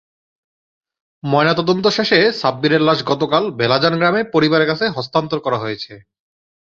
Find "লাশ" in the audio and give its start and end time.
2.81-2.99